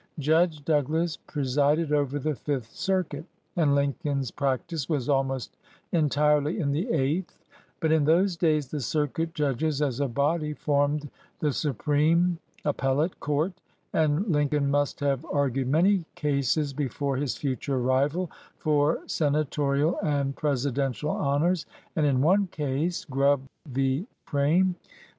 Judge 0.17 0.65
Douglas 0.65 1.17
pre 1.27 1.45
sided 1.45 1.91
over 1.93 2.17
the 2.17 2.33
Fifth 2.33 2.71
Circuit, 2.71 3.25
and 3.55 3.75
Lincoln's 3.75 4.31
prac 4.31 4.65
tice 4.65 4.89
was 4.89 5.07
almost 5.07 5.55
entirely 5.91 6.59
in 6.59 6.71
the 6.71 6.89
Eighth; 6.91 7.37
but 7.79 7.91
in 7.91 8.05
those 8.05 8.35
days 8.35 8.69
the 8.69 8.79
circuit 8.79 9.35
judges, 9.35 9.79
as 9.79 9.99
a 9.99 10.07
body, 10.07 10.55
formed 10.55 11.11
the 11.37 11.53
Supreme 11.53 12.39
(appellate) 12.65 13.19
Court, 13.19 13.53
and 13.93 14.25
Lincoln 14.25 14.71
must 14.71 14.99
have 15.01 15.23
argued 15.31 15.67
many 15.67 16.05
cases 16.15 16.73
before 16.73 17.17
his 17.17 17.37
future 17.37 17.77
rival 17.77 18.31
for 18.57 19.03
Senatorial 19.05 19.99
and 20.01 20.35
presidential 20.35 21.11
honors, 21.11 21.67
and 21.95 22.07
in 22.07 22.21
one 22.23 22.47
case 22.47 23.05
(Grubb 23.05 23.41
v. 23.69 24.07
Crane, 24.25 24.73
5 24.73 24.73
Ills. 24.73 24.93